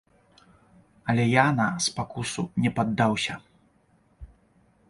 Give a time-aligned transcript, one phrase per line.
[1.11, 3.33] Але я на спакусу не паддаўся.